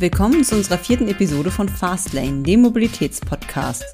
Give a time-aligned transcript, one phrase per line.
[0.00, 3.84] Willkommen zu unserer vierten Episode von Fastlane, dem Mobilitätspodcast.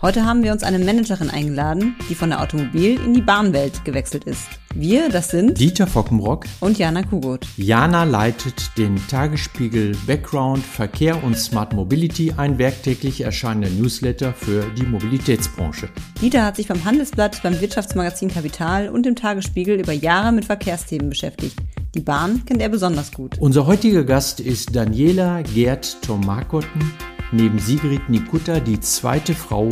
[0.00, 4.24] Heute haben wir uns eine Managerin eingeladen, die von der Automobil- in die Bahnwelt gewechselt
[4.24, 4.48] ist.
[4.74, 7.46] Wir, das sind Dieter Fockenbrock und Jana Kugot.
[7.58, 14.86] Jana leitet den Tagesspiegel Background Verkehr und Smart Mobility, ein werktäglich erscheinender Newsletter für die
[14.86, 15.90] Mobilitätsbranche.
[16.22, 21.10] Dieter hat sich beim Handelsblatt, beim Wirtschaftsmagazin Kapital und dem Tagesspiegel über Jahre mit Verkehrsthemen
[21.10, 21.56] beschäftigt.
[21.96, 23.36] Die Bahn kennt er besonders gut.
[23.40, 26.92] Unser heutiger Gast ist Daniela Gerd Tomakotten,
[27.32, 29.70] neben Sigrid Nikutta die zweite Frau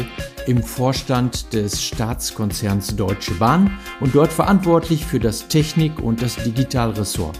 [0.49, 7.39] im Vorstand des Staatskonzerns Deutsche Bahn und dort verantwortlich für das Technik- und das Digitalressort.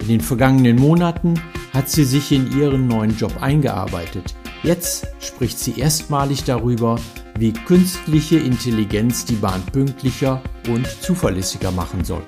[0.00, 1.34] In den vergangenen Monaten
[1.72, 4.34] hat sie sich in ihren neuen Job eingearbeitet.
[4.64, 6.98] Jetzt spricht sie erstmalig darüber,
[7.38, 12.22] wie künstliche Intelligenz die Bahn pünktlicher und zuverlässiger machen soll.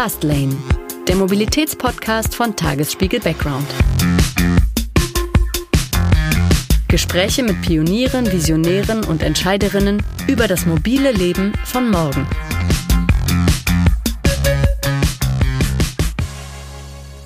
[0.00, 0.56] Fastlane,
[1.08, 3.66] der Mobilitätspodcast von Tagesspiegel Background.
[6.86, 12.28] Gespräche mit Pionieren, Visionären und Entscheiderinnen über das mobile Leben von morgen.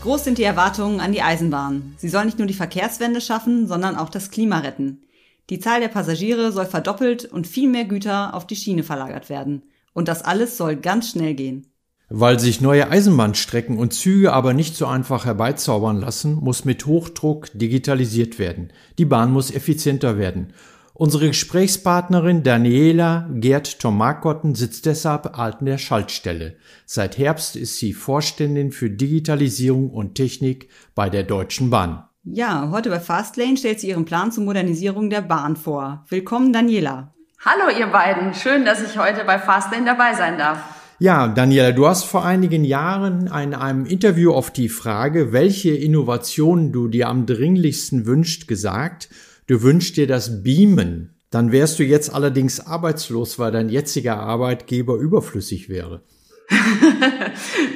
[0.00, 1.92] Groß sind die Erwartungen an die Eisenbahn.
[1.98, 5.02] Sie soll nicht nur die Verkehrswende schaffen, sondern auch das Klima retten.
[5.50, 9.60] Die Zahl der Passagiere soll verdoppelt und viel mehr Güter auf die Schiene verlagert werden.
[9.92, 11.66] Und das alles soll ganz schnell gehen.
[12.14, 17.48] Weil sich neue Eisenbahnstrecken und Züge aber nicht so einfach herbeizaubern lassen, muss mit Hochdruck
[17.54, 18.70] digitalisiert werden.
[18.98, 20.52] Die Bahn muss effizienter werden.
[20.92, 26.56] Unsere Gesprächspartnerin Daniela Gerd Tomakotten sitzt deshalb an der Schaltstelle.
[26.84, 32.04] Seit Herbst ist sie Vorständin für Digitalisierung und Technik bei der Deutschen Bahn.
[32.24, 36.04] Ja, heute bei Fastlane stellt sie ihren Plan zur Modernisierung der Bahn vor.
[36.10, 37.14] Willkommen, Daniela.
[37.42, 38.34] Hallo, ihr beiden.
[38.34, 40.81] Schön, dass ich heute bei Fastlane dabei sein darf.
[41.02, 46.70] Ja, Daniela, du hast vor einigen Jahren in einem Interview auf die Frage, welche Innovationen
[46.70, 49.08] du dir am dringlichsten wünscht, gesagt,
[49.48, 51.18] du wünschst dir das Beamen.
[51.28, 56.02] Dann wärst du jetzt allerdings arbeitslos, weil dein jetziger Arbeitgeber überflüssig wäre.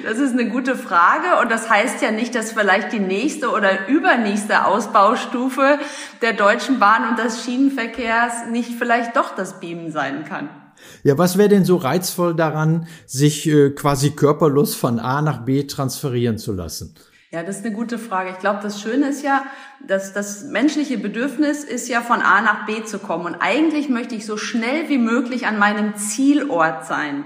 [0.04, 3.88] das ist eine gute Frage und das heißt ja nicht, dass vielleicht die nächste oder
[3.88, 5.80] übernächste Ausbaustufe
[6.22, 10.48] der Deutschen Bahn und des Schienenverkehrs nicht vielleicht doch das Beamen sein kann.
[11.02, 15.64] Ja, was wäre denn so reizvoll daran, sich äh, quasi körperlos von A nach B
[15.64, 16.94] transferieren zu lassen?
[17.32, 18.30] Ja, das ist eine gute Frage.
[18.30, 19.44] Ich glaube, das Schöne ist ja,
[19.86, 23.26] dass das menschliche Bedürfnis ist ja von A nach B zu kommen.
[23.26, 27.24] Und eigentlich möchte ich so schnell wie möglich an meinem Zielort sein.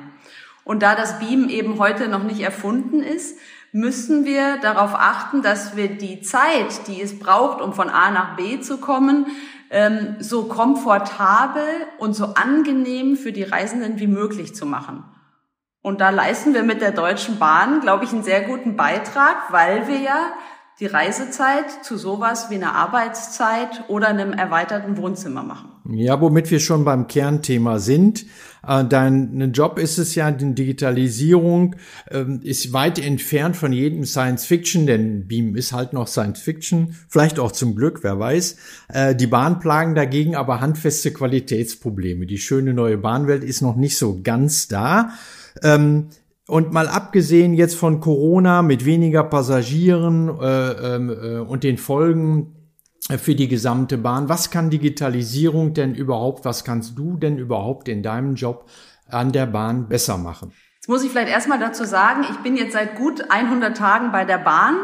[0.65, 3.37] Und da das Beamen eben heute noch nicht erfunden ist,
[3.73, 8.37] müssen wir darauf achten, dass wir die Zeit, die es braucht, um von A nach
[8.37, 9.27] B zu kommen,
[9.71, 11.65] ähm, so komfortabel
[11.99, 15.05] und so angenehm für die Reisenden wie möglich zu machen.
[15.83, 19.89] Und da leisten wir mit der Deutschen Bahn, glaube ich, einen sehr guten Beitrag, weil
[19.89, 20.33] wir ja
[20.79, 25.71] die Reisezeit zu sowas wie einer Arbeitszeit oder einem erweiterten Wohnzimmer machen.
[25.91, 28.27] Ja, womit wir schon beim Kernthema sind.
[28.67, 31.77] Äh, dein Job ist es ja, die Digitalisierung
[32.11, 36.95] ähm, ist weit entfernt von jedem Science Fiction, denn Beam ist halt noch Science Fiction,
[37.09, 38.57] vielleicht auch zum Glück, wer weiß.
[38.89, 42.27] Äh, die Bahn plagen dagegen aber handfeste Qualitätsprobleme.
[42.27, 45.11] Die schöne neue Bahnwelt ist noch nicht so ganz da.
[45.63, 46.09] Ähm,
[46.47, 52.60] und mal abgesehen jetzt von Corona mit weniger Passagieren äh, ähm, äh, und den Folgen
[53.19, 58.03] für die gesamte Bahn, was kann Digitalisierung denn überhaupt, was kannst du denn überhaupt in
[58.03, 58.69] deinem Job
[59.09, 60.53] an der Bahn besser machen?
[60.77, 64.25] Jetzt muss ich vielleicht erstmal dazu sagen, ich bin jetzt seit gut 100 Tagen bei
[64.25, 64.77] der Bahn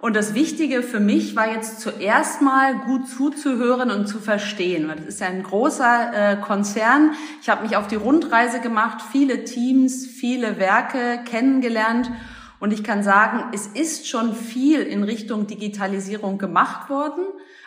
[0.00, 4.96] und das Wichtige für mich war jetzt zuerst mal gut zuzuhören und zu verstehen, weil
[4.96, 7.12] das ist ja ein großer äh, Konzern.
[7.40, 12.10] Ich habe mich auf die Rundreise gemacht, viele Teams, viele Werke kennengelernt
[12.58, 17.24] und ich kann sagen, es ist schon viel in Richtung Digitalisierung gemacht worden.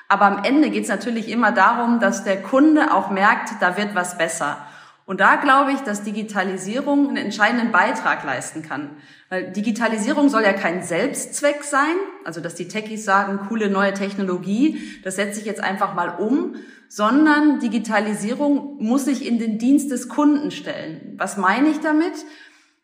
[0.07, 3.95] Aber am Ende geht es natürlich immer darum, dass der Kunde auch merkt, da wird
[3.95, 4.57] was besser.
[5.05, 8.97] Und da glaube ich, dass Digitalisierung einen entscheidenden Beitrag leisten kann.
[9.29, 14.99] Weil Digitalisierung soll ja kein Selbstzweck sein, also dass die Techies sagen, coole neue Technologie,
[15.03, 16.55] das setze ich jetzt einfach mal um,
[16.87, 21.15] sondern Digitalisierung muss sich in den Dienst des Kunden stellen.
[21.17, 22.13] Was meine ich damit?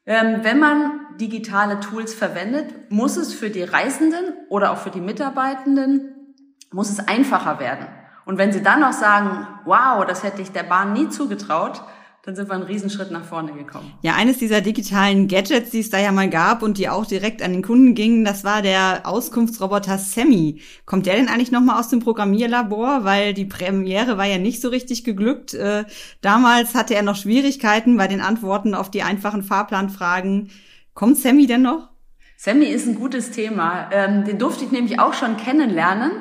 [0.06, 5.02] Ähm, wenn man digitale Tools verwendet, muss es für die Reisenden oder auch für die
[5.02, 6.21] Mitarbeitenden,
[6.72, 7.88] muss es einfacher werden.
[8.26, 11.82] Und wenn sie dann noch sagen, wow, das hätte ich der Bahn nie zugetraut,
[12.24, 13.92] dann sind wir einen Riesenschritt nach vorne gekommen.
[14.04, 17.42] Ja, eines dieser digitalen Gadgets, die es da ja mal gab und die auch direkt
[17.42, 20.62] an den Kunden gingen, das war der Auskunftsroboter Sammy.
[20.86, 23.06] Kommt der denn eigentlich nochmal aus dem Programmierlabor?
[23.06, 25.56] Weil die Premiere war ja nicht so richtig geglückt.
[25.56, 25.86] Äh,
[26.22, 30.52] damals hatte er noch Schwierigkeiten bei den Antworten auf die einfachen Fahrplanfragen.
[30.94, 31.90] Kommt Sammy denn noch?
[32.38, 33.90] Sammy ist ein gutes Thema.
[33.92, 36.12] Ähm, den durfte ich nämlich auch schon kennenlernen.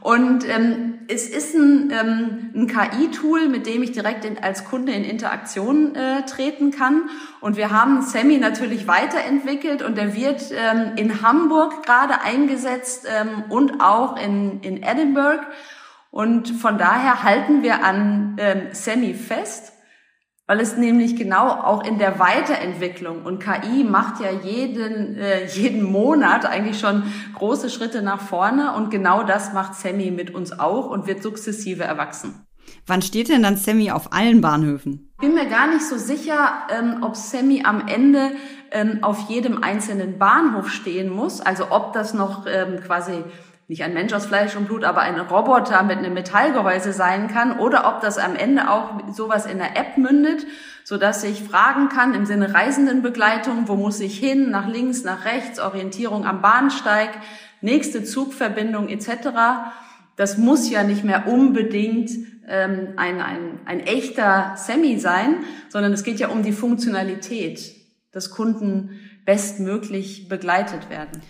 [0.00, 4.92] Und ähm, es ist ein, ähm, ein KI-Tool, mit dem ich direkt in, als Kunde
[4.92, 7.10] in Interaktion äh, treten kann.
[7.40, 13.44] Und wir haben Sammy natürlich weiterentwickelt und der wird ähm, in Hamburg gerade eingesetzt ähm,
[13.50, 15.44] und auch in, in Edinburgh.
[16.10, 19.74] Und von daher halten wir an ähm, Sammy fest
[20.50, 25.84] weil es nämlich genau auch in der Weiterentwicklung und KI macht ja jeden, äh, jeden
[25.84, 27.04] Monat eigentlich schon
[27.36, 31.84] große Schritte nach vorne und genau das macht Sammy mit uns auch und wird sukzessive
[31.84, 32.44] erwachsen.
[32.84, 35.12] Wann steht denn dann Sammy auf allen Bahnhöfen?
[35.20, 38.32] Bin mir gar nicht so sicher, ähm, ob Sammy am Ende
[38.72, 43.22] ähm, auf jedem einzelnen Bahnhof stehen muss, also ob das noch ähm, quasi
[43.70, 47.56] nicht ein Mensch aus Fleisch und Blut, aber ein Roboter mit einem Metallgehäuse sein kann
[47.60, 50.44] oder ob das am Ende auch sowas in der App mündet,
[50.82, 55.24] so dass ich fragen kann im Sinne Reisendenbegleitung, wo muss ich hin, nach links, nach
[55.24, 57.10] rechts, Orientierung am Bahnsteig,
[57.60, 59.28] nächste Zugverbindung etc.
[60.16, 62.10] Das muss ja nicht mehr unbedingt
[62.48, 67.72] ähm, ein, ein, ein echter Semi sein, sondern es geht ja um die Funktionalität,
[68.10, 71.22] dass Kunden bestmöglich begleitet werden.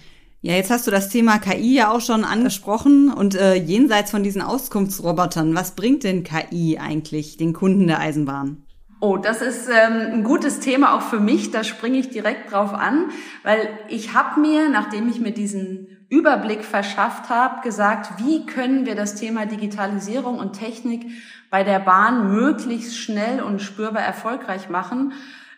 [0.43, 4.23] Ja, jetzt hast du das Thema KI ja auch schon angesprochen und äh, jenseits von
[4.23, 8.63] diesen Auskunftsrobotern, was bringt denn KI eigentlich den Kunden der Eisenbahn?
[9.03, 11.51] Oh, das ist ähm, ein gutes Thema auch für mich.
[11.51, 13.11] Da springe ich direkt drauf an,
[13.43, 18.95] weil ich habe mir, nachdem ich mir diesen Überblick verschafft habe, gesagt, wie können wir
[18.95, 21.07] das Thema Digitalisierung und Technik
[21.51, 25.13] bei der Bahn möglichst schnell und spürbar erfolgreich machen.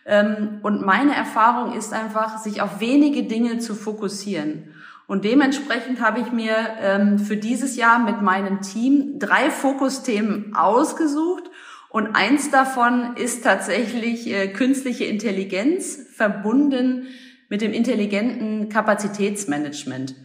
[0.05, 4.73] Ähm, und meine Erfahrung ist einfach, sich auf wenige Dinge zu fokussieren.
[5.07, 11.43] Und dementsprechend habe ich mir ähm, für dieses Jahr mit meinem Team drei Fokusthemen ausgesucht.
[11.89, 17.07] Und eins davon ist tatsächlich äh, künstliche Intelligenz verbunden
[17.49, 20.15] mit dem intelligenten Kapazitätsmanagement.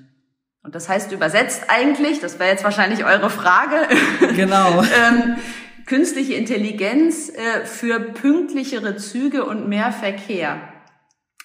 [0.62, 3.76] Und das heißt übersetzt eigentlich, das wäre jetzt wahrscheinlich eure Frage.
[4.34, 4.82] Genau.
[4.82, 5.36] ähm,
[5.88, 10.60] künstliche Intelligenz äh, für pünktlichere Züge und mehr Verkehr.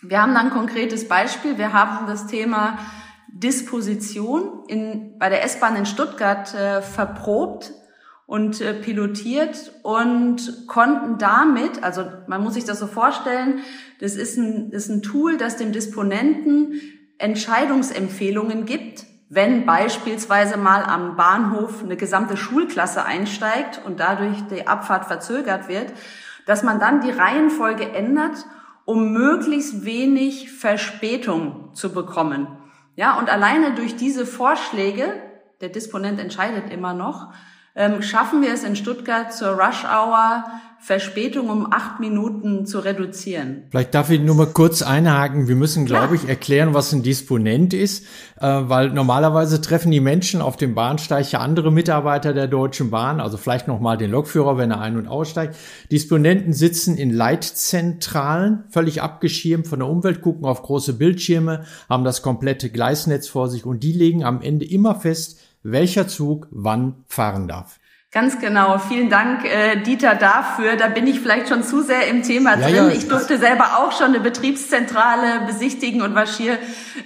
[0.01, 1.57] Wir haben dann ein konkretes Beispiel.
[1.57, 2.78] Wir haben das Thema
[3.30, 7.72] Disposition in, bei der S-Bahn in Stuttgart äh, verprobt
[8.25, 13.62] und äh, pilotiert und konnten damit, also man muss sich das so vorstellen,
[14.01, 16.81] das ist ein, das ist ein Tool, das dem Disponenten
[17.18, 25.06] Entscheidungsempfehlungen gibt, wenn beispielsweise mal am Bahnhof eine gesamte Schulklasse einsteigt und dadurch die Abfahrt
[25.06, 25.92] verzögert wird,
[26.46, 28.46] dass man dann die Reihenfolge ändert,
[28.86, 32.48] um möglichst wenig Verspätung zu bekommen.
[32.96, 35.14] Ja, und alleine durch diese Vorschläge,
[35.62, 37.34] der Disponent entscheidet immer noch,
[37.76, 40.44] ähm, schaffen wir es in Stuttgart zur Rush Hour
[40.84, 43.64] Verspätung um acht Minuten zu reduzieren.
[43.70, 45.48] Vielleicht darf ich nur mal kurz einhaken.
[45.48, 48.04] Wir müssen, glaube ich, erklären, was ein Disponent ist,
[48.42, 53.22] äh, weil normalerweise treffen die Menschen auf dem Bahnsteig ja andere Mitarbeiter der Deutschen Bahn,
[53.22, 55.56] also vielleicht noch mal den Lokführer, wenn er ein- und aussteigt.
[55.90, 62.22] Disponenten sitzen in Leitzentralen, völlig abgeschirmt von der Umwelt, gucken auf große Bildschirme, haben das
[62.22, 67.48] komplette Gleisnetz vor sich und die legen am Ende immer fest, welcher Zug wann fahren
[67.48, 67.80] darf.
[68.13, 68.77] Ganz genau.
[68.77, 70.75] Vielen Dank, äh, Dieter, dafür.
[70.75, 72.75] Da bin ich vielleicht schon zu sehr im Thema ja, drin.
[72.75, 72.88] Ja.
[72.89, 76.60] Ich durfte selber auch schon eine Betriebszentrale besichtigen und war schier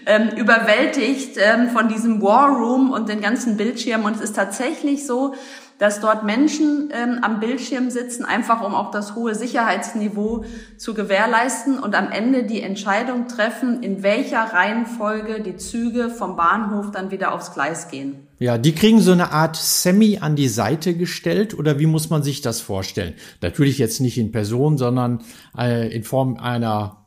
[0.05, 4.05] ähm, überwältigt ähm, von diesem War Room und den ganzen Bildschirmen.
[4.05, 5.33] Und es ist tatsächlich so,
[5.77, 10.43] dass dort Menschen ähm, am Bildschirm sitzen, einfach um auch das hohe Sicherheitsniveau
[10.75, 16.91] zu gewährleisten und am Ende die Entscheidung treffen, in welcher Reihenfolge die Züge vom Bahnhof
[16.91, 18.26] dann wieder aufs Gleis gehen.
[18.39, 22.21] Ja, die kriegen so eine Art Semi an die Seite gestellt oder wie muss man
[22.21, 23.15] sich das vorstellen?
[23.41, 25.23] Natürlich jetzt nicht in Person, sondern
[25.57, 27.03] äh, in Form einer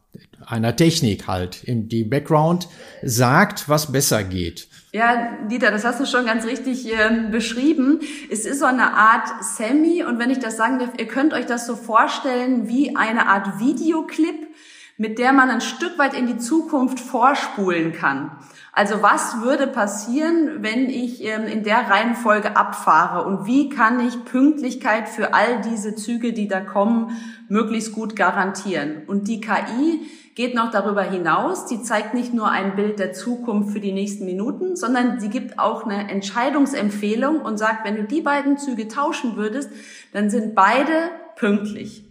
[0.47, 2.69] einer Technik halt, die Background
[3.03, 4.69] sagt, was besser geht.
[4.93, 8.01] Ja, Dieter, das hast du schon ganz richtig äh, beschrieben.
[8.31, 11.47] Es ist so eine Art Semi und wenn ich das sagen darf, ihr könnt euch
[11.47, 14.49] das so vorstellen wie eine Art Videoclip,
[14.97, 18.33] mit der man ein Stück weit in die Zukunft vorspulen kann.
[18.73, 24.25] Also was würde passieren, wenn ich ähm, in der Reihenfolge abfahre und wie kann ich
[24.25, 27.17] Pünktlichkeit für all diese Züge, die da kommen,
[27.49, 29.03] möglichst gut garantieren?
[29.09, 31.67] Und die KI geht noch darüber hinaus.
[31.67, 35.59] Die zeigt nicht nur ein Bild der Zukunft für die nächsten Minuten, sondern sie gibt
[35.59, 39.71] auch eine Entscheidungsempfehlung und sagt, wenn du die beiden Züge tauschen würdest,
[40.12, 42.07] dann sind beide pünktlich.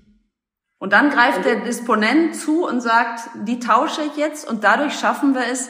[0.78, 5.34] Und dann greift der Disponent zu und sagt, die tausche ich jetzt und dadurch schaffen
[5.34, 5.70] wir es,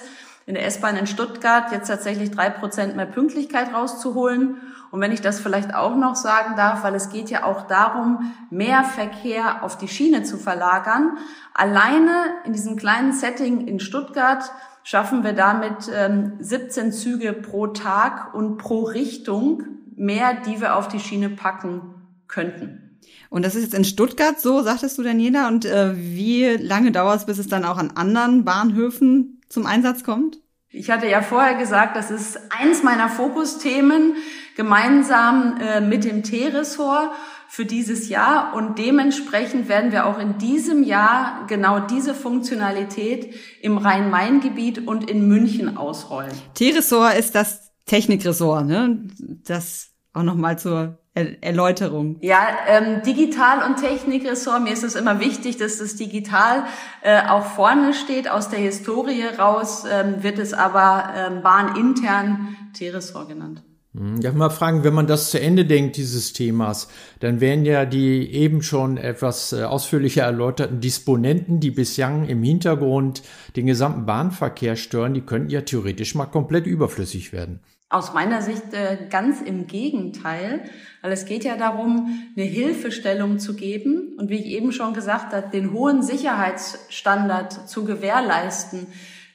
[0.50, 4.58] in der S-Bahn in Stuttgart jetzt tatsächlich drei Prozent mehr Pünktlichkeit rauszuholen
[4.89, 8.34] und wenn ich das vielleicht auch noch sagen darf, weil es geht ja auch darum,
[8.50, 11.18] mehr Verkehr auf die Schiene zu verlagern.
[11.53, 12.10] Alleine
[12.46, 14.44] in diesem kleinen Setting in Stuttgart
[14.84, 19.63] schaffen wir damit ähm, 17 Züge pro Tag und pro Richtung
[19.96, 21.82] mehr, die wir auf die Schiene packen
[22.27, 22.98] könnten.
[23.29, 25.48] Und das ist jetzt in Stuttgart so, sagtest du, Daniela.
[25.48, 30.03] Und äh, wie lange dauert es, bis es dann auch an anderen Bahnhöfen zum Einsatz
[30.03, 30.38] kommt?
[30.72, 34.15] Ich hatte ja vorher gesagt, das ist eins meiner Fokusthemen
[34.56, 37.10] gemeinsam äh, mit dem T-Ressort
[37.48, 43.79] für dieses Jahr und dementsprechend werden wir auch in diesem Jahr genau diese Funktionalität im
[43.79, 46.32] Rhein-Main-Gebiet und in München ausrollen.
[46.53, 49.08] T-Ressort ist das Technikressort, ne?
[49.46, 52.17] Das auch nochmal zur Erläuterung.
[52.21, 56.63] Ja, ähm, Digital- und Technikressort, mir ist es immer wichtig, dass das Digital
[57.01, 58.29] äh, auch vorne steht.
[58.29, 63.63] Aus der Historie raus ähm, wird es aber ähm, bahnintern T-Ressort genannt.
[63.95, 66.89] Hm, darf ich mal fragen, wenn man das zu Ende denkt, dieses Themas,
[67.19, 73.23] dann wären ja die eben schon etwas äh, ausführlicher erläuterten Disponenten, die bislang im Hintergrund
[73.55, 77.61] den gesamten Bahnverkehr stören, die könnten ja theoretisch mal komplett überflüssig werden.
[77.91, 80.62] Aus meiner Sicht äh, ganz im Gegenteil,
[81.01, 85.34] weil es geht ja darum, eine Hilfestellung zu geben und wie ich eben schon gesagt
[85.34, 88.86] habe, den hohen Sicherheitsstandard zu gewährleisten,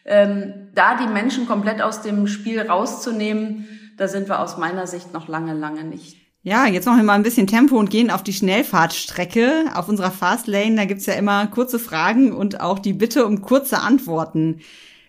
[0.05, 5.13] ähm, da die Menschen komplett aus dem Spiel rauszunehmen, da sind wir aus meiner Sicht
[5.13, 6.17] noch lange, lange nicht.
[6.47, 9.65] Ja, jetzt machen wir mal ein bisschen Tempo und gehen auf die Schnellfahrtstrecke.
[9.75, 13.81] Auf unserer Fastlane, da gibt's ja immer kurze Fragen und auch die Bitte um kurze
[13.81, 14.61] Antworten.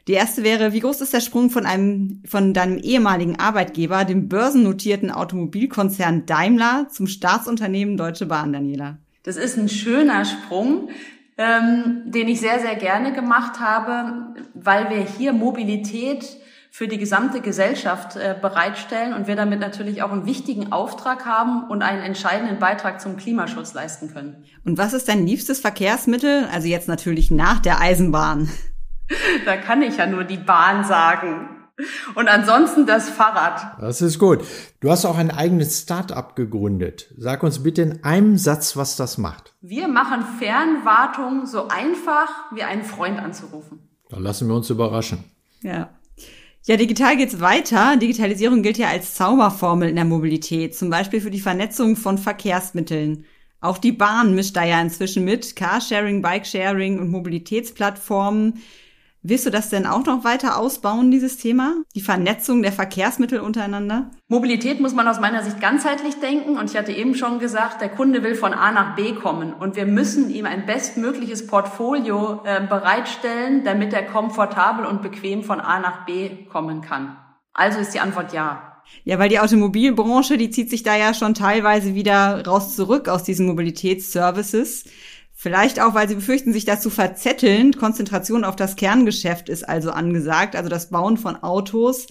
[0.08, 4.30] Die erste wäre, wie groß ist der Sprung von einem, von deinem ehemaligen Arbeitgeber, dem
[4.30, 9.00] börsennotierten Automobilkonzern Daimler, zum Staatsunternehmen Deutsche Bahn, Daniela?
[9.24, 10.90] Das ist ein schöner Sprung,
[11.40, 16.24] ähm, den ich sehr, sehr gerne gemacht habe, weil wir hier Mobilität
[16.70, 21.68] für die gesamte Gesellschaft äh, bereitstellen und wir damit natürlich auch einen wichtigen Auftrag haben
[21.70, 24.44] und einen entscheidenden Beitrag zum Klimaschutz leisten können.
[24.66, 26.48] Und was ist dein liebstes Verkehrsmittel?
[26.52, 28.50] Also jetzt natürlich nach der Eisenbahn.
[29.46, 31.50] Da kann ich ja nur die Bahn sagen.
[32.16, 33.82] Und ansonsten das Fahrrad.
[33.82, 34.46] Das ist gut.
[34.80, 37.14] Du hast auch ein eigenes Start-up gegründet.
[37.18, 39.54] Sag uns bitte in einem Satz, was das macht.
[39.62, 43.90] Wir machen Fernwartung so einfach wie einen Freund anzurufen.
[44.10, 45.26] Da lassen wir uns überraschen.
[45.62, 45.90] Ja.
[46.64, 47.98] Ja, digital geht's weiter.
[47.98, 53.26] Digitalisierung gilt ja als Zauberformel in der Mobilität, zum Beispiel für die Vernetzung von Verkehrsmitteln.
[53.60, 55.56] Auch die Bahn mischt da ja inzwischen mit.
[55.56, 58.62] Carsharing, Bikesharing und Mobilitätsplattformen.
[59.27, 61.74] Willst du das denn auch noch weiter ausbauen, dieses Thema?
[61.96, 64.12] Die Vernetzung der Verkehrsmittel untereinander?
[64.27, 66.60] Mobilität muss man aus meiner Sicht ganzheitlich denken.
[66.60, 69.51] Und ich hatte eben schon gesagt, der Kunde will von A nach B kommen.
[69.55, 75.60] Und wir müssen ihm ein bestmögliches Portfolio äh, bereitstellen, damit er komfortabel und bequem von
[75.60, 77.17] A nach B kommen kann.
[77.51, 78.75] Also ist die Antwort ja.
[79.05, 83.24] Ja, weil die Automobilbranche, die zieht sich da ja schon teilweise wieder raus zurück aus
[83.24, 84.86] diesen Mobilitätsservices.
[85.46, 87.74] Vielleicht auch, weil sie befürchten, sich dazu verzetteln.
[87.74, 92.08] Konzentration auf das Kerngeschäft ist also angesagt, also das Bauen von Autos.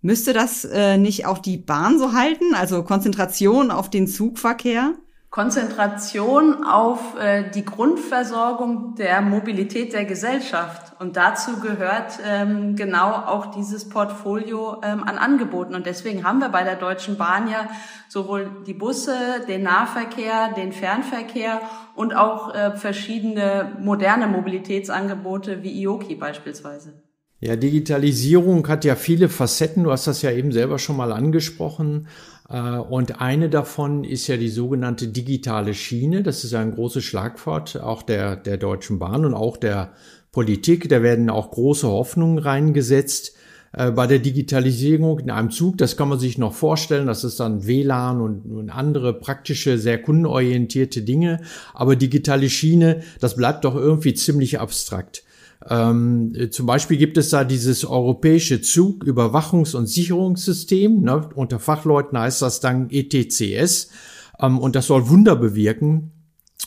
[0.00, 2.54] Müsste das äh, nicht auch die Bahn so halten?
[2.54, 4.94] Also Konzentration auf den Zugverkehr?
[5.34, 10.92] Konzentration auf äh, die Grundversorgung der Mobilität der Gesellschaft.
[11.00, 15.74] Und dazu gehört ähm, genau auch dieses Portfolio ähm, an Angeboten.
[15.74, 17.68] Und deswegen haben wir bei der Deutschen Bahn ja
[18.08, 19.16] sowohl die Busse,
[19.48, 21.60] den Nahverkehr, den Fernverkehr
[21.96, 27.02] und auch äh, verschiedene moderne Mobilitätsangebote wie IOKI beispielsweise.
[27.40, 29.82] Ja, Digitalisierung hat ja viele Facetten.
[29.84, 32.06] Du hast das ja eben selber schon mal angesprochen.
[32.48, 36.22] Äh, und eine davon ist ja die sogenannte digitale Schiene.
[36.22, 39.92] Das ist ein großes Schlagwort auch der, der Deutschen Bahn und auch der
[40.32, 40.88] Politik.
[40.88, 43.34] Da werden auch große Hoffnungen reingesetzt
[43.72, 45.78] äh, bei der Digitalisierung in einem Zug.
[45.78, 47.06] Das kann man sich noch vorstellen.
[47.06, 51.40] Das ist dann WLAN und, und andere praktische, sehr kundenorientierte Dinge.
[51.72, 55.23] Aber digitale Schiene, das bleibt doch irgendwie ziemlich abstrakt.
[55.68, 61.02] Ähm, zum Beispiel gibt es da dieses europäische Zugüberwachungs- und Sicherungssystem.
[61.02, 61.28] Ne?
[61.34, 63.90] Unter Fachleuten heißt das dann ETCS.
[64.40, 66.10] Ähm, und das soll Wunder bewirken.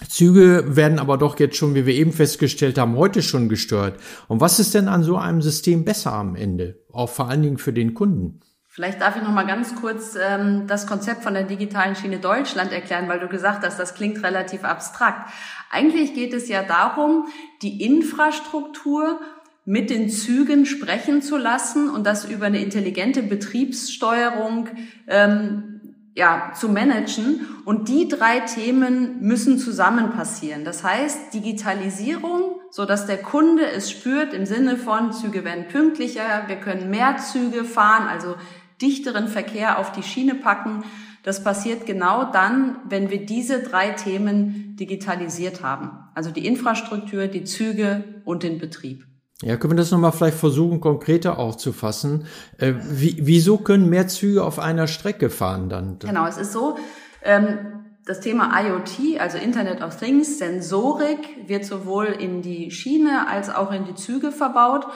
[0.10, 4.00] Züge werden aber doch jetzt schon, wie wir eben festgestellt haben, heute schon gestört.
[4.27, 6.80] Und was ist denn an so einem System besser am Ende?
[6.92, 8.42] Auch vor allen Dingen für den Kunden.
[8.77, 12.72] Vielleicht darf ich noch mal ganz kurz ähm, das Konzept von der digitalen Schiene Deutschland
[12.72, 15.31] erklären, weil du gesagt hast, das klingt relativ abstrakt.
[15.72, 17.25] Eigentlich geht es ja darum,
[17.63, 19.19] die Infrastruktur
[19.65, 24.69] mit den Zügen sprechen zu lassen und das über eine intelligente Betriebssteuerung
[25.07, 25.81] ähm,
[26.13, 27.48] ja, zu managen.
[27.65, 30.65] Und die drei Themen müssen zusammen passieren.
[30.65, 36.43] Das heißt, Digitalisierung, so dass der Kunde es spürt im Sinne von Züge werden pünktlicher,
[36.46, 38.36] wir können mehr Züge fahren, also
[38.81, 40.84] dichteren Verkehr auf die Schiene packen.
[41.24, 45.91] Das passiert genau dann, wenn wir diese drei Themen digitalisiert haben.
[46.15, 49.05] Also die Infrastruktur, die Züge und den Betrieb.
[49.43, 52.25] Ja, können wir das nochmal vielleicht versuchen, konkreter aufzufassen?
[52.57, 56.00] Äh, wie, wieso können mehr Züge auf einer Strecke fahren dann?
[56.00, 56.75] Genau, es ist so,
[57.24, 57.60] ähm,
[58.05, 63.72] das Thema IoT, also Internet of Things, Sensorik, wird sowohl in die Schiene als auch
[63.72, 64.88] in die Züge verbaut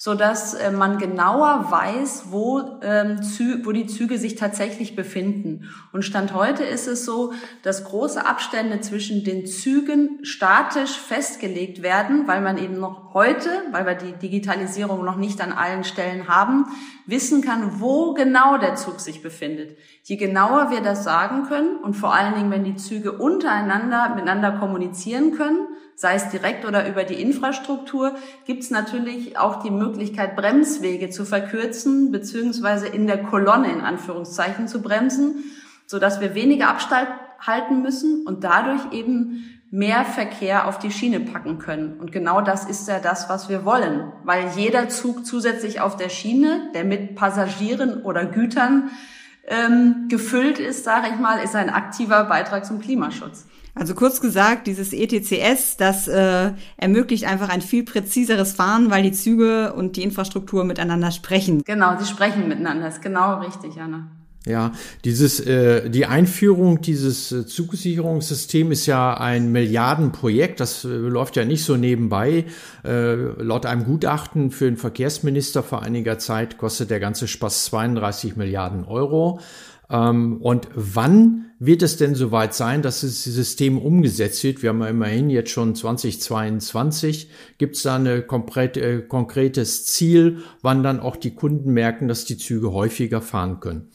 [0.00, 5.68] so dass äh, man genauer weiß, wo, ähm, Zü wo die Züge sich tatsächlich befinden.
[5.92, 7.32] Und Stand heute ist es so,
[7.64, 13.86] dass große Abstände zwischen den Zügen statisch festgelegt werden, weil man eben noch heute, weil
[13.86, 16.66] wir die Digitalisierung noch nicht an allen Stellen haben,
[17.06, 19.76] wissen kann, wo genau der Zug sich befindet.
[20.04, 24.52] Je genauer wir das sagen können und vor allen Dingen, wenn die Züge untereinander miteinander
[24.52, 25.66] kommunizieren können,
[25.98, 28.14] sei es direkt oder über die Infrastruktur,
[28.46, 34.68] gibt es natürlich auch die Möglichkeit, Bremswege zu verkürzen, beziehungsweise in der Kolonne in Anführungszeichen
[34.68, 35.42] zu bremsen,
[35.86, 37.08] so dass wir weniger Abstand
[37.40, 41.98] halten müssen und dadurch eben mehr Verkehr auf die Schiene packen können.
[41.98, 46.10] Und genau das ist ja das, was wir wollen, weil jeder Zug zusätzlich auf der
[46.10, 48.92] Schiene, der mit Passagieren oder Gütern
[49.48, 53.46] ähm, gefüllt ist, sage ich mal, ist ein aktiver Beitrag zum Klimaschutz.
[53.78, 59.12] Also kurz gesagt, dieses ETCS, das äh, ermöglicht einfach ein viel präziseres Fahren, weil die
[59.12, 61.62] Züge und die Infrastruktur miteinander sprechen.
[61.64, 62.86] Genau, sie sprechen miteinander.
[62.86, 64.08] Das ist genau richtig, Anna.
[64.46, 64.72] Ja,
[65.04, 70.58] dieses, äh, die Einführung dieses äh, Zugsicherungssystems ist ja ein Milliardenprojekt.
[70.60, 72.46] Das äh, läuft ja nicht so nebenbei.
[72.84, 78.36] Äh, laut einem Gutachten für den Verkehrsminister vor einiger Zeit kostet der ganze Spaß 32
[78.36, 79.40] Milliarden Euro.
[79.90, 84.62] Ähm, und wann wird es denn soweit sein, dass das System umgesetzt wird?
[84.62, 87.30] Wir haben ja immerhin jetzt schon 2022.
[87.58, 92.36] Gibt es da ein äh, konkretes Ziel, wann dann auch die Kunden merken, dass die
[92.36, 93.90] Züge häufiger fahren können?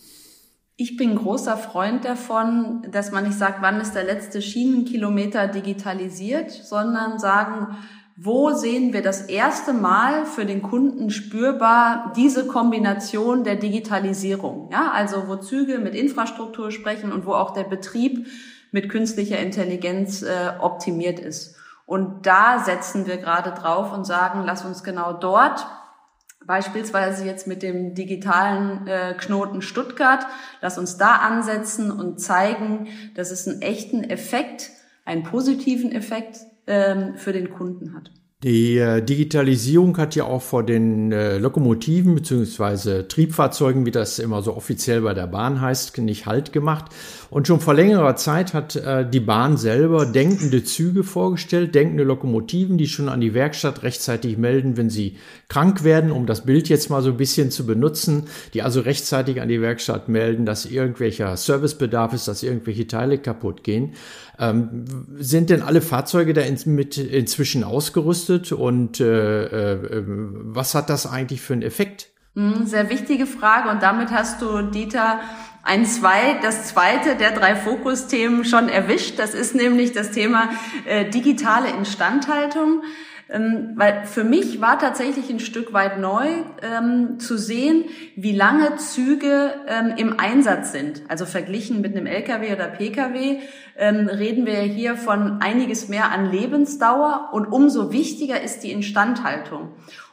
[0.76, 6.50] Ich bin großer Freund davon, dass man nicht sagt, wann ist der letzte Schienenkilometer digitalisiert,
[6.50, 7.78] sondern sagen,
[8.16, 14.70] wo sehen wir das erste Mal für den Kunden spürbar diese Kombination der Digitalisierung?
[14.72, 18.28] Ja, also wo Züge mit Infrastruktur sprechen und wo auch der Betrieb
[18.72, 21.56] mit künstlicher Intelligenz äh, optimiert ist.
[21.86, 25.66] Und da setzen wir gerade drauf und sagen, lass uns genau dort
[26.46, 30.26] Beispielsweise jetzt mit dem digitalen äh, Knoten Stuttgart,
[30.62, 34.72] lass uns da ansetzen und zeigen, dass es einen echten Effekt,
[35.06, 38.12] einen positiven Effekt ähm, für den Kunden hat.
[38.44, 44.42] Die äh, Digitalisierung hat ja auch vor den äh, Lokomotiven beziehungsweise Triebfahrzeugen, wie das immer
[44.42, 46.92] so offiziell bei der Bahn heißt, nicht Halt gemacht.
[47.30, 52.78] Und schon vor längerer Zeit hat äh, die Bahn selber denkende Züge vorgestellt, denkende Lokomotiven,
[52.78, 55.16] die schon an die Werkstatt rechtzeitig melden, wenn sie
[55.48, 59.40] krank werden, um das Bild jetzt mal so ein bisschen zu benutzen, die also rechtzeitig
[59.40, 63.94] an die Werkstatt melden, dass irgendwelcher Servicebedarf ist, dass irgendwelche Teile kaputt gehen.
[64.40, 64.86] Ähm,
[65.20, 71.06] sind denn alle Fahrzeuge da in, mit inzwischen ausgerüstet und äh, äh, was hat das
[71.06, 72.10] eigentlich für einen Effekt?
[72.36, 75.20] Hm, sehr wichtige Frage und damit hast du, Dieter,
[75.62, 79.20] ein zwei, das zweite der drei Fokusthemen schon erwischt.
[79.20, 80.50] Das ist nämlich das Thema
[80.86, 82.82] äh, digitale Instandhaltung.
[83.34, 86.28] Ähm, weil für mich war tatsächlich ein Stück weit neu
[86.62, 91.02] ähm, zu sehen, wie lange Züge ähm, im Einsatz sind.
[91.08, 93.40] Also verglichen mit einem LKW oder PKW
[93.76, 99.70] ähm, reden wir hier von einiges mehr an Lebensdauer und umso wichtiger ist die Instandhaltung.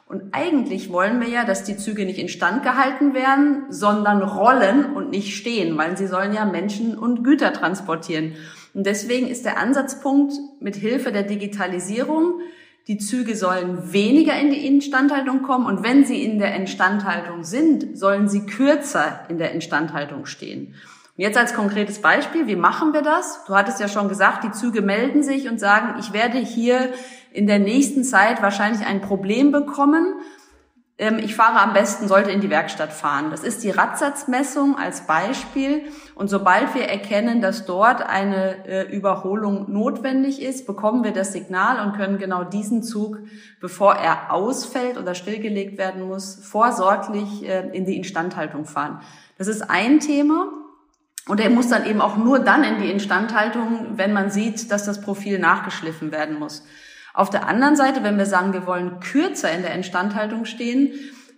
[0.07, 5.11] Und eigentlich wollen wir ja, dass die Züge nicht instand gehalten werden, sondern rollen und
[5.11, 8.33] nicht stehen, weil sie sollen ja Menschen und Güter transportieren.
[8.73, 12.41] Und deswegen ist der Ansatzpunkt mit Hilfe der Digitalisierung,
[12.91, 17.97] die Züge sollen weniger in die Instandhaltung kommen und wenn sie in der Instandhaltung sind,
[17.97, 20.75] sollen sie kürzer in der Instandhaltung stehen.
[21.17, 23.45] Und jetzt als konkretes Beispiel, wie machen wir das?
[23.45, 26.93] Du hattest ja schon gesagt, die Züge melden sich und sagen, ich werde hier
[27.33, 30.15] in der nächsten Zeit wahrscheinlich ein Problem bekommen.
[31.01, 33.31] Ähm, ich fahre am besten, sollte in die Werkstatt fahren.
[33.31, 35.85] Das ist die Radsatzmessung als Beispiel.
[36.15, 41.87] Und sobald wir erkennen, dass dort eine äh, Überholung notwendig ist, bekommen wir das Signal
[41.87, 43.19] und können genau diesen Zug,
[43.63, 49.01] bevor er ausfällt oder stillgelegt werden muss, vorsorglich äh, in die Instandhaltung fahren.
[49.39, 50.49] Das ist ein Thema.
[51.27, 54.85] Und er muss dann eben auch nur dann in die Instandhaltung, wenn man sieht, dass
[54.85, 56.63] das Profil nachgeschliffen werden muss.
[57.15, 60.93] Auf der anderen Seite, wenn wir sagen, wir wollen kürzer in der Instandhaltung stehen,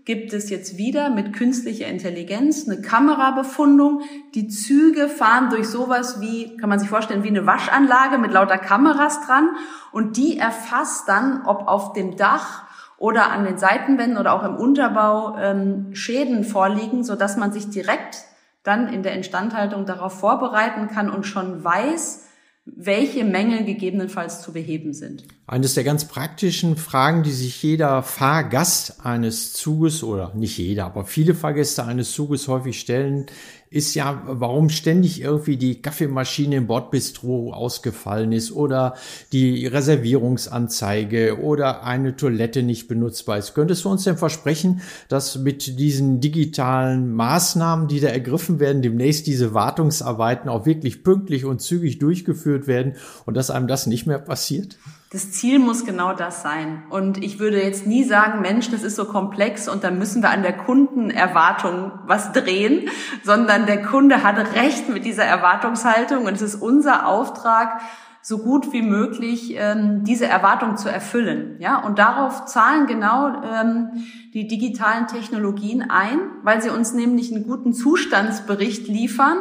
[0.05, 4.03] gibt es jetzt wieder mit künstlicher Intelligenz eine Kamerabefundung.
[4.35, 8.59] Die Züge fahren durch sowas wie, kann man sich vorstellen, wie eine Waschanlage mit lauter
[8.59, 9.51] Kameras dran
[9.93, 12.65] und die erfasst dann, ob auf dem Dach
[12.99, 18.25] oder an den Seitenwänden oder auch im Unterbau ähm, Schäden vorliegen, so man sich direkt
[18.63, 22.29] dann in der Instandhaltung darauf vorbereiten kann und schon weiß,
[22.65, 25.25] welche Mängel gegebenenfalls zu beheben sind.
[25.47, 31.05] Eines der ganz praktischen Fragen, die sich jeder Fahrgast eines Zuges oder nicht jeder, aber
[31.05, 33.27] viele Fahrgäste eines Zuges häufig stellen,
[33.73, 38.95] ist ja, warum ständig irgendwie die Kaffeemaschine im Bordbistro ausgefallen ist oder
[39.33, 43.55] die Reservierungsanzeige oder eine Toilette nicht benutzbar ist.
[43.55, 49.27] Könntest du uns denn versprechen, dass mit diesen digitalen Maßnahmen, die da ergriffen werden, demnächst
[49.27, 54.19] diese Wartungsarbeiten auch wirklich pünktlich und zügig durchgeführt werden und dass einem das nicht mehr
[54.19, 54.77] passiert?
[55.13, 56.85] Das Ziel muss genau das sein.
[56.89, 60.31] Und ich würde jetzt nie sagen, Mensch, das ist so komplex und dann müssen wir
[60.31, 62.89] an der Kundenerwartung was drehen,
[63.23, 67.83] sondern der Kunde hat recht mit dieser Erwartungshaltung und es ist unser Auftrag,
[68.23, 71.57] so gut wie möglich ähm, diese Erwartung zu erfüllen.
[71.59, 73.91] Ja, und darauf zahlen genau ähm,
[74.33, 79.39] die digitalen Technologien ein, weil sie uns nämlich einen guten Zustandsbericht liefern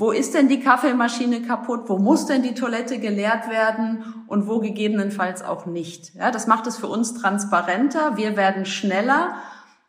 [0.00, 1.82] wo ist denn die Kaffeemaschine kaputt?
[1.86, 4.02] Wo muss denn die Toilette geleert werden?
[4.26, 6.14] Und wo gegebenenfalls auch nicht?
[6.14, 8.16] Ja, das macht es für uns transparenter.
[8.16, 9.34] Wir werden schneller.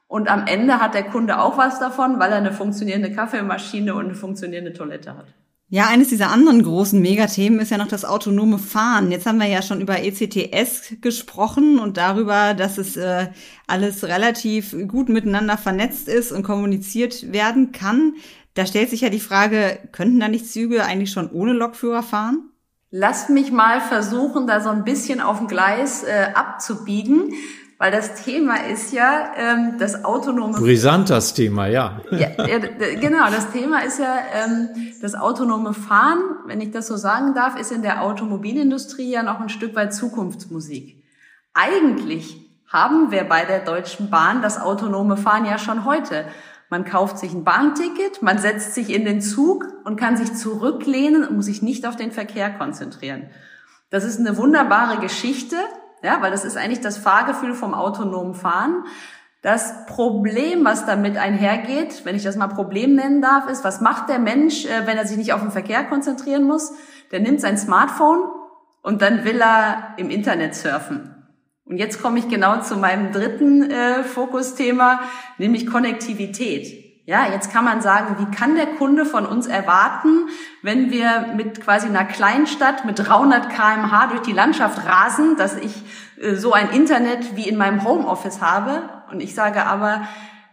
[0.08, 4.06] Und am Ende hat der Kunde auch was davon, weil er eine funktionierende Kaffeemaschine und
[4.06, 5.34] eine funktionierende Toilette hat.
[5.74, 9.10] Ja, eines dieser anderen großen Megathemen ist ja noch das autonome Fahren.
[9.10, 13.28] Jetzt haben wir ja schon über ECTS gesprochen und darüber, dass es äh,
[13.67, 18.15] alles relativ gut miteinander vernetzt ist und kommuniziert werden kann.
[18.54, 22.50] Da stellt sich ja die Frage, könnten da nicht Züge eigentlich schon ohne Lokführer fahren?
[22.90, 27.34] Lasst mich mal versuchen, da so ein bisschen auf dem Gleis äh, abzubiegen,
[27.78, 30.60] weil das Thema ist ja ähm, das autonome.
[30.60, 32.02] Brisant das Thema, ja.
[32.12, 32.60] ja, ja
[33.00, 34.70] genau, das Thema ist ja ähm,
[35.02, 36.20] das autonome Fahren.
[36.46, 39.94] Wenn ich das so sagen darf, ist in der Automobilindustrie ja noch ein Stück weit
[39.94, 41.02] Zukunftsmusik.
[41.54, 42.36] Eigentlich
[42.68, 46.26] haben wir bei der Deutschen Bahn das autonome Fahren ja schon heute.
[46.72, 51.28] Man kauft sich ein Bahnticket, man setzt sich in den Zug und kann sich zurücklehnen
[51.28, 53.30] und muss sich nicht auf den Verkehr konzentrieren.
[53.90, 55.58] Das ist eine wunderbare Geschichte,
[56.02, 58.86] ja, weil das ist eigentlich das Fahrgefühl vom autonomen Fahren.
[59.42, 64.08] Das Problem, was damit einhergeht, wenn ich das mal Problem nennen darf, ist, was macht
[64.08, 66.72] der Mensch, äh, wenn er sich nicht auf den Verkehr konzentrieren muss?
[67.12, 68.30] Der nimmt sein Smartphone
[68.82, 71.21] und dann will er im Internet surfen.
[71.72, 75.00] Und jetzt komme ich genau zu meinem dritten äh, Fokusthema,
[75.38, 77.06] nämlich Konnektivität.
[77.06, 80.28] Ja, jetzt kann man sagen, wie kann der Kunde von uns erwarten,
[80.62, 85.74] wenn wir mit quasi einer Kleinstadt mit 300 kmh durch die Landschaft rasen, dass ich
[86.22, 88.82] äh, so ein Internet wie in meinem Homeoffice habe?
[89.10, 90.02] Und ich sage aber,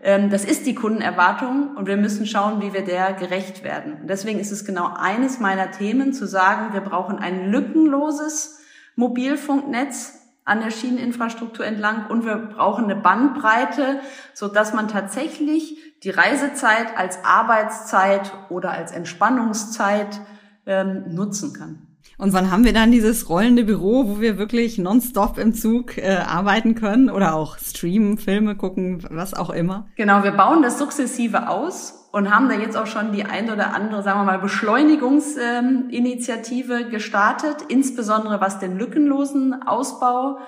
[0.00, 3.94] ähm, das ist die Kundenerwartung und wir müssen schauen, wie wir der gerecht werden.
[4.02, 8.60] Und deswegen ist es genau eines meiner Themen zu sagen, wir brauchen ein lückenloses
[8.94, 14.00] Mobilfunknetz, an der Schieneninfrastruktur entlang und wir brauchen eine Bandbreite,
[14.34, 20.20] so dass man tatsächlich die Reisezeit als Arbeitszeit oder als Entspannungszeit
[20.66, 21.86] ähm, nutzen kann.
[22.16, 26.16] Und wann haben wir dann dieses rollende Büro, wo wir wirklich nonstop im Zug äh,
[26.16, 29.86] arbeiten können oder auch streamen, Filme gucken, was auch immer?
[29.96, 33.74] Genau, wir bauen das sukzessive aus und haben da jetzt auch schon die ein oder
[33.74, 40.38] andere, sagen wir mal, Beschleunigungsinitiative gestartet, insbesondere was den lückenlosen Ausbau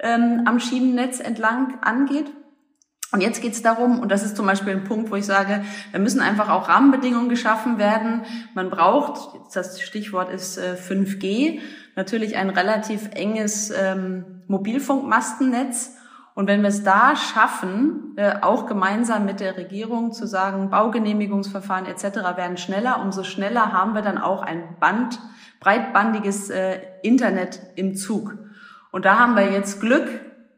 [0.00, 2.32] ähm, am Schienennetz entlang angeht.
[3.12, 5.64] Und jetzt geht es darum, und das ist zum Beispiel ein Punkt, wo ich sage,
[5.92, 8.22] da müssen einfach auch Rahmenbedingungen geschaffen werden.
[8.54, 11.60] Man braucht, das Stichwort ist äh, 5G,
[11.94, 15.96] natürlich ein relativ enges ähm, Mobilfunkmastennetz.
[16.34, 21.86] Und wenn wir es da schaffen, äh, auch gemeinsam mit der Regierung zu sagen, Baugenehmigungsverfahren
[21.86, 22.36] etc.
[22.36, 25.20] werden schneller, umso schneller haben wir dann auch ein Band,
[25.60, 28.36] breitbandiges äh, Internet im Zug.
[28.90, 30.08] Und da haben wir jetzt Glück,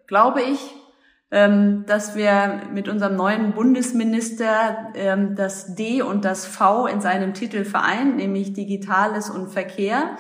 [0.07, 0.59] glaube ich,
[1.31, 7.35] ähm, dass wir mit unserem neuen Bundesminister ähm, das D und das V in seinem
[7.35, 10.17] Titel vereint, nämlich Digitales und Verkehr.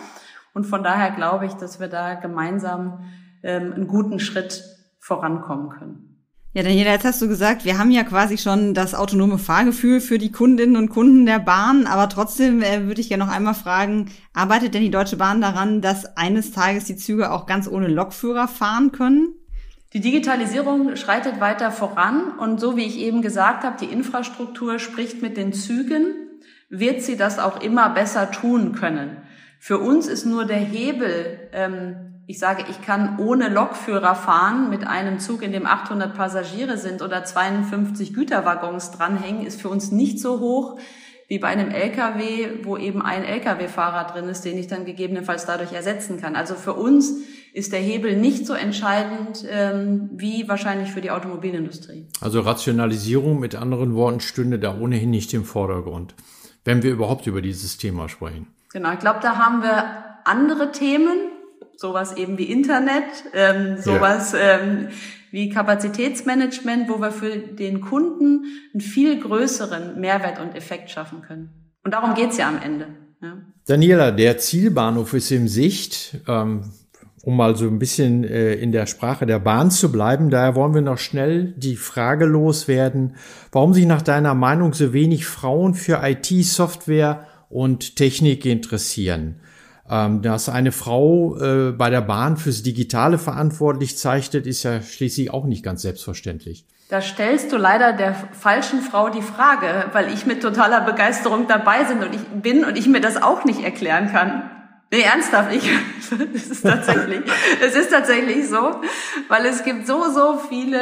[0.52, 3.04] Und von daher glaube ich, dass wir da gemeinsam
[3.42, 4.75] ähm, einen guten Schritt
[5.06, 6.16] vorankommen können.
[6.52, 10.18] Ja, Daniela, jetzt hast du gesagt, wir haben ja quasi schon das autonome Fahrgefühl für
[10.18, 14.10] die Kundinnen und Kunden der Bahn, aber trotzdem äh, würde ich ja noch einmal fragen,
[14.32, 18.48] arbeitet denn die Deutsche Bahn daran, dass eines Tages die Züge auch ganz ohne Lokführer
[18.48, 19.34] fahren können?
[19.92, 25.22] Die Digitalisierung schreitet weiter voran und so wie ich eben gesagt habe, die Infrastruktur spricht
[25.22, 26.14] mit den Zügen,
[26.68, 29.18] wird sie das auch immer besser tun können.
[29.60, 34.86] Für uns ist nur der Hebel ähm, ich sage, ich kann ohne Lokführer fahren mit
[34.86, 40.18] einem Zug, in dem 800 Passagiere sind oder 52 Güterwaggons dranhängen, ist für uns nicht
[40.18, 40.78] so hoch
[41.28, 45.72] wie bei einem LKW, wo eben ein LKW-Fahrer drin ist, den ich dann gegebenenfalls dadurch
[45.72, 46.36] ersetzen kann.
[46.36, 47.14] Also für uns
[47.52, 52.06] ist der Hebel nicht so entscheidend ähm, wie wahrscheinlich für die Automobilindustrie.
[52.20, 56.14] Also Rationalisierung mit anderen Worten stünde da ohnehin nicht im Vordergrund,
[56.64, 58.48] wenn wir überhaupt über dieses Thema sprechen.
[58.72, 59.84] Genau, ich glaube, da haben wir
[60.24, 61.16] andere Themen,
[61.76, 64.60] sowas eben wie Internet, ähm, sowas ja.
[64.60, 64.88] ähm,
[65.30, 71.50] wie Kapazitätsmanagement, wo wir für den Kunden einen viel größeren Mehrwert und Effekt schaffen können.
[71.84, 72.88] Und darum geht's ja am Ende.
[73.22, 73.38] Ja.
[73.66, 76.18] Daniela, der Zielbahnhof ist in Sicht.
[76.26, 76.72] Ähm,
[77.26, 80.74] um mal so ein bisschen äh, in der Sprache der Bahn zu bleiben, daher wollen
[80.74, 83.16] wir noch schnell die Frage loswerden,
[83.50, 89.40] warum sich nach deiner Meinung so wenig Frauen für IT, Software und Technik interessieren.
[89.88, 95.32] Ähm, dass eine Frau äh, bei der Bahn fürs Digitale verantwortlich zeichnet, ist ja schließlich
[95.32, 96.64] auch nicht ganz selbstverständlich.
[96.88, 101.84] Da stellst du leider der falschen Frau die Frage, weil ich mit totaler Begeisterung dabei
[101.84, 104.50] sind und ich bin und ich mir das auch nicht erklären kann.
[104.92, 105.68] Nee, ernsthaft, ich,
[106.34, 107.20] es ist tatsächlich,
[107.60, 108.80] es ist tatsächlich so,
[109.26, 110.78] weil es gibt so, so viele,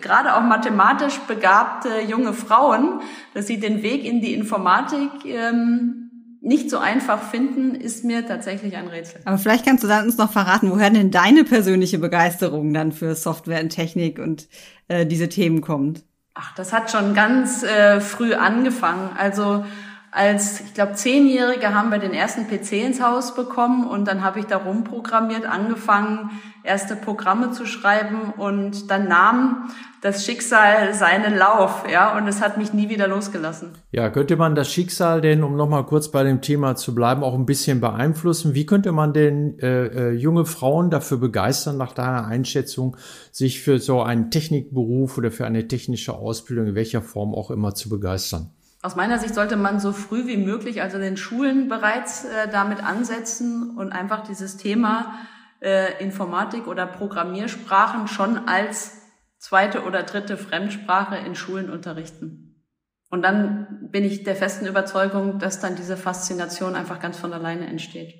[0.00, 3.00] gerade auch mathematisch begabte junge Frauen,
[3.34, 5.99] dass sie den Weg in die Informatik ähm,
[6.40, 9.20] nicht so einfach finden, ist mir tatsächlich ein Rätsel.
[9.24, 13.14] Aber vielleicht kannst du dann uns noch verraten, woher denn deine persönliche Begeisterung dann für
[13.14, 14.48] Software und Technik und
[14.88, 16.02] äh, diese Themen kommt.
[16.34, 19.10] Ach, das hat schon ganz äh, früh angefangen.
[19.16, 19.64] Also
[20.12, 24.40] als, ich glaube, Zehnjährige haben wir den ersten PC ins Haus bekommen und dann habe
[24.40, 26.30] ich da rumprogrammiert, angefangen,
[26.64, 29.70] erste Programme zu schreiben und dann nahm
[30.00, 33.72] das Schicksal seinen Lauf, ja, und es hat mich nie wieder losgelassen.
[33.92, 37.34] Ja, könnte man das Schicksal denn, um nochmal kurz bei dem Thema zu bleiben, auch
[37.34, 38.54] ein bisschen beeinflussen?
[38.54, 42.96] Wie könnte man denn äh, äh, junge Frauen dafür begeistern, nach deiner Einschätzung,
[43.30, 47.74] sich für so einen Technikberuf oder für eine technische Ausbildung in welcher Form auch immer
[47.74, 48.50] zu begeistern?
[48.82, 52.48] Aus meiner Sicht sollte man so früh wie möglich, also in den Schulen bereits äh,
[52.50, 55.18] damit ansetzen und einfach dieses Thema
[55.60, 59.02] äh, Informatik oder Programmiersprachen schon als
[59.38, 62.64] zweite oder dritte Fremdsprache in Schulen unterrichten.
[63.10, 67.66] Und dann bin ich der festen Überzeugung, dass dann diese Faszination einfach ganz von alleine
[67.66, 68.14] entsteht.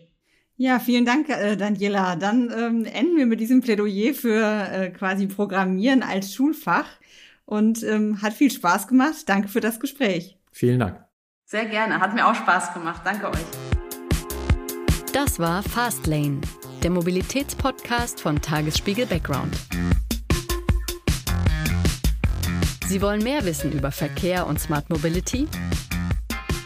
[0.56, 2.16] Ja, vielen Dank, äh, Daniela.
[2.16, 6.86] Dann ähm, enden wir mit diesem Plädoyer für äh, quasi Programmieren als Schulfach
[7.46, 9.26] und ähm, hat viel Spaß gemacht.
[9.26, 10.39] Danke für das Gespräch.
[10.50, 11.04] Vielen Dank.
[11.44, 13.02] Sehr gerne, hat mir auch Spaß gemacht.
[13.04, 13.44] Danke euch.
[15.12, 16.40] Das war Fastlane,
[16.82, 19.56] der Mobilitätspodcast von Tagesspiegel Background.
[22.86, 25.48] Sie wollen mehr wissen über Verkehr und Smart Mobility?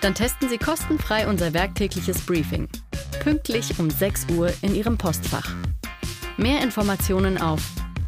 [0.01, 2.69] Dann testen Sie kostenfrei unser werktägliches Briefing.
[3.23, 5.55] Pünktlich um 6 Uhr in Ihrem Postfach.
[6.37, 7.63] Mehr Informationen auf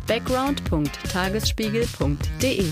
[0.06, 2.66] background.tagesspiegel.de